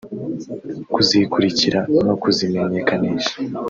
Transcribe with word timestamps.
kuzikurikira 0.93 1.79
no 2.05 2.15
kuzimenyekanisha 2.21 3.33